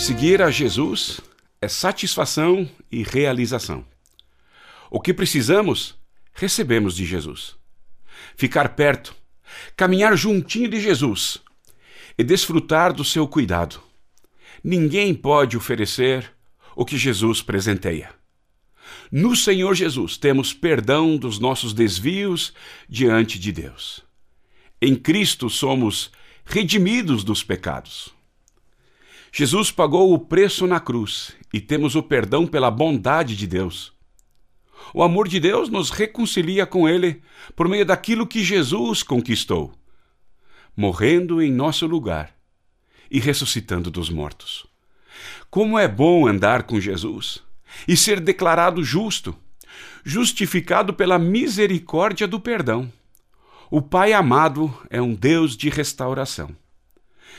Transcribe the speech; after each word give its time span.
Seguir 0.00 0.40
a 0.40 0.50
Jesus 0.50 1.20
é 1.60 1.68
satisfação 1.68 2.66
e 2.90 3.02
realização. 3.02 3.84
O 4.90 4.98
que 4.98 5.12
precisamos, 5.12 5.94
recebemos 6.32 6.96
de 6.96 7.04
Jesus. 7.04 7.54
Ficar 8.34 8.70
perto, 8.70 9.14
caminhar 9.76 10.16
juntinho 10.16 10.70
de 10.70 10.80
Jesus 10.80 11.36
e 12.16 12.24
desfrutar 12.24 12.94
do 12.94 13.04
seu 13.04 13.28
cuidado. 13.28 13.78
Ninguém 14.64 15.14
pode 15.14 15.54
oferecer 15.54 16.32
o 16.74 16.82
que 16.82 16.96
Jesus 16.96 17.42
presenteia. 17.42 18.10
No 19.12 19.36
Senhor 19.36 19.74
Jesus 19.74 20.16
temos 20.16 20.54
perdão 20.54 21.18
dos 21.18 21.38
nossos 21.38 21.74
desvios 21.74 22.54
diante 22.88 23.38
de 23.38 23.52
Deus. 23.52 24.02
Em 24.80 24.96
Cristo 24.96 25.50
somos 25.50 26.10
redimidos 26.46 27.22
dos 27.22 27.44
pecados. 27.44 28.18
Jesus 29.32 29.70
pagou 29.70 30.12
o 30.12 30.18
preço 30.18 30.66
na 30.66 30.80
cruz 30.80 31.36
e 31.52 31.60
temos 31.60 31.94
o 31.94 32.02
perdão 32.02 32.46
pela 32.46 32.70
bondade 32.70 33.36
de 33.36 33.46
Deus. 33.46 33.92
O 34.92 35.02
amor 35.02 35.28
de 35.28 35.38
Deus 35.38 35.68
nos 35.68 35.90
reconcilia 35.90 36.66
com 36.66 36.88
Ele 36.88 37.22
por 37.54 37.68
meio 37.68 37.84
daquilo 37.86 38.26
que 38.26 38.42
Jesus 38.42 39.02
conquistou, 39.02 39.72
morrendo 40.76 41.40
em 41.40 41.52
nosso 41.52 41.86
lugar 41.86 42.34
e 43.10 43.20
ressuscitando 43.20 43.90
dos 43.90 44.10
mortos. 44.10 44.66
Como 45.48 45.78
é 45.78 45.86
bom 45.86 46.26
andar 46.26 46.64
com 46.64 46.80
Jesus 46.80 47.42
e 47.86 47.96
ser 47.96 48.20
declarado 48.20 48.82
justo, 48.82 49.36
justificado 50.04 50.92
pela 50.92 51.18
misericórdia 51.18 52.26
do 52.26 52.40
perdão. 52.40 52.92
O 53.70 53.80
Pai 53.80 54.12
amado 54.12 54.76
é 54.88 55.00
um 55.00 55.14
Deus 55.14 55.56
de 55.56 55.68
restauração. 55.68 56.50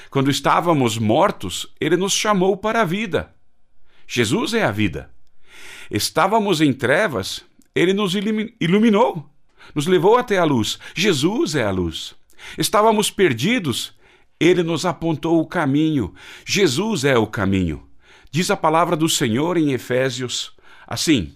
Quando 0.09 0.29
estávamos 0.29 0.97
mortos, 0.97 1.67
ele 1.79 1.95
nos 1.95 2.13
chamou 2.13 2.57
para 2.57 2.81
a 2.81 2.85
vida. 2.85 3.33
Jesus 4.07 4.53
é 4.53 4.63
a 4.63 4.71
vida. 4.71 5.09
Estávamos 5.89 6.61
em 6.61 6.73
trevas, 6.73 7.43
ele 7.73 7.93
nos 7.93 8.13
iluminou, 8.13 9.29
nos 9.73 9.87
levou 9.87 10.17
até 10.17 10.37
a 10.37 10.43
luz. 10.43 10.79
Jesus 10.93 11.55
é 11.55 11.63
a 11.63 11.71
luz. 11.71 12.15
Estávamos 12.57 13.09
perdidos, 13.09 13.93
ele 14.39 14.63
nos 14.63 14.85
apontou 14.85 15.39
o 15.39 15.45
caminho. 15.45 16.13
Jesus 16.45 17.05
é 17.05 17.17
o 17.17 17.27
caminho. 17.27 17.87
Diz 18.31 18.49
a 18.49 18.57
palavra 18.57 18.95
do 18.95 19.09
Senhor 19.09 19.57
em 19.57 19.71
Efésios 19.71 20.53
assim: 20.87 21.35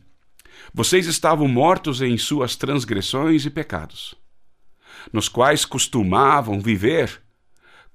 Vocês 0.73 1.05
estavam 1.05 1.47
mortos 1.47 2.01
em 2.01 2.17
suas 2.17 2.55
transgressões 2.55 3.45
e 3.45 3.49
pecados, 3.49 4.15
nos 5.11 5.29
quais 5.29 5.65
costumavam 5.65 6.59
viver 6.59 7.21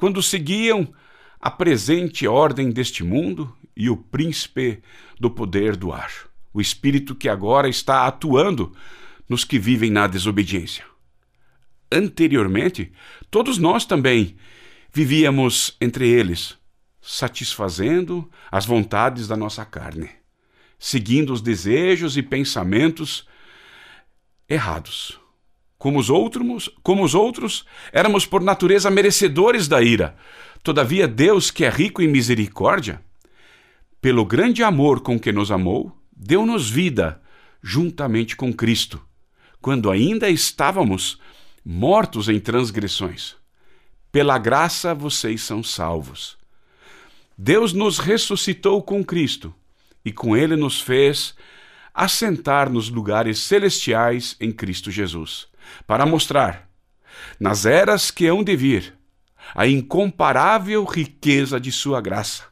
quando 0.00 0.22
seguiam 0.22 0.90
a 1.38 1.50
presente 1.50 2.26
ordem 2.26 2.70
deste 2.70 3.04
mundo 3.04 3.54
e 3.76 3.90
o 3.90 3.96
príncipe 3.98 4.82
do 5.20 5.30
poder 5.30 5.76
do 5.76 5.92
ar, 5.92 6.10
o 6.54 6.60
espírito 6.62 7.14
que 7.14 7.28
agora 7.28 7.68
está 7.68 8.06
atuando 8.06 8.74
nos 9.28 9.44
que 9.44 9.58
vivem 9.58 9.90
na 9.90 10.06
desobediência. 10.06 10.86
Anteriormente, 11.92 12.90
todos 13.30 13.58
nós 13.58 13.84
também 13.84 14.38
vivíamos 14.90 15.76
entre 15.78 16.08
eles, 16.08 16.56
satisfazendo 17.02 18.26
as 18.50 18.64
vontades 18.64 19.28
da 19.28 19.36
nossa 19.36 19.66
carne, 19.66 20.08
seguindo 20.78 21.30
os 21.30 21.42
desejos 21.42 22.16
e 22.16 22.22
pensamentos 22.22 23.28
errados 24.48 25.20
como 25.80 25.98
os 25.98 26.10
outros, 26.10 26.68
como 26.82 27.02
os 27.02 27.14
outros, 27.14 27.64
éramos 27.90 28.26
por 28.26 28.42
natureza 28.42 28.90
merecedores 28.90 29.66
da 29.66 29.80
ira. 29.80 30.14
Todavia, 30.62 31.08
Deus, 31.08 31.50
que 31.50 31.64
é 31.64 31.70
rico 31.70 32.02
em 32.02 32.06
misericórdia, 32.06 33.02
pelo 33.98 34.26
grande 34.26 34.62
amor 34.62 35.00
com 35.00 35.18
que 35.18 35.32
nos 35.32 35.50
amou, 35.50 35.90
deu-nos 36.14 36.68
vida 36.68 37.22
juntamente 37.62 38.36
com 38.36 38.52
Cristo, 38.52 39.00
quando 39.58 39.90
ainda 39.90 40.28
estávamos 40.28 41.18
mortos 41.64 42.28
em 42.28 42.38
transgressões. 42.38 43.34
Pela 44.12 44.36
graça 44.36 44.94
vocês 44.94 45.40
são 45.40 45.62
salvos. 45.62 46.36
Deus 47.38 47.72
nos 47.72 47.98
ressuscitou 47.98 48.82
com 48.82 49.02
Cristo 49.02 49.54
e 50.04 50.12
com 50.12 50.36
ele 50.36 50.56
nos 50.56 50.78
fez 50.78 51.34
assentar 51.94 52.68
nos 52.68 52.90
lugares 52.90 53.38
celestiais 53.38 54.36
em 54.38 54.52
Cristo 54.52 54.90
Jesus 54.90 55.48
para 55.86 56.06
mostrar, 56.06 56.68
nas 57.38 57.66
eras 57.66 58.10
que 58.10 58.26
hão 58.26 58.42
de 58.42 58.56
vir, 58.56 58.94
a 59.54 59.66
incomparável 59.66 60.84
riqueza 60.84 61.60
de 61.60 61.72
Sua 61.72 62.00
graça, 62.00 62.44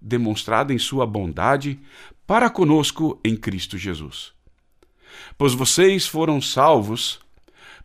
demonstrada 0.00 0.72
em 0.72 0.78
Sua 0.78 1.06
bondade 1.06 1.80
para 2.26 2.50
conosco 2.50 3.20
em 3.24 3.36
Cristo 3.36 3.76
Jesus. 3.76 4.32
Pois 5.38 5.54
vocês 5.54 6.06
foram 6.06 6.40
salvos 6.40 7.20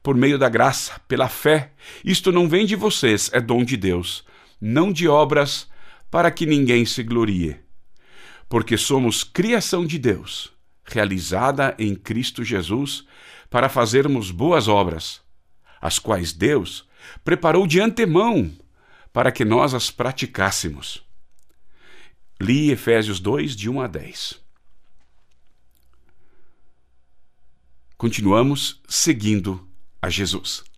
por 0.02 0.16
meio 0.16 0.38
da 0.38 0.50
graça, 0.50 1.00
pela 1.08 1.30
fé. 1.30 1.74
Isto 2.04 2.32
não 2.32 2.48
vem 2.48 2.66
de 2.66 2.76
vocês, 2.76 3.30
é 3.34 3.40
dom 3.40 3.64
de 3.64 3.78
Deus, 3.78 4.26
não 4.60 4.92
de 4.92 5.08
obras, 5.08 5.70
para 6.10 6.32
que 6.32 6.46
ninguém 6.46 6.86
se 6.86 7.04
glorie. 7.04 7.58
Porque 8.50 8.78
somos 8.78 9.24
criação 9.24 9.86
de 9.86 9.98
Deus, 9.98 10.52
realizada 10.92 11.76
em 11.80 11.96
Cristo 11.96 12.44
Jesus 12.44 13.06
para 13.50 13.70
fazermos 13.70 14.32
boas 14.32 14.68
obras, 14.68 15.22
as 15.80 15.98
quais 16.00 16.34
Deus 16.34 16.88
preparou 17.24 17.66
de 17.66 17.80
antemão 17.80 18.52
para 19.12 19.32
que 19.32 19.44
nós 19.44 19.74
as 19.74 19.90
praticássemos. 19.92 21.04
Li 22.40 22.72
Efésios 22.72 23.20
2, 23.20 23.56
de 23.56 23.70
1 23.70 23.82
a 23.82 23.88
10. 23.88 24.42
Continuamos 27.98 28.82
seguindo 28.88 29.68
a 30.02 30.10
Jesus. 30.10 30.71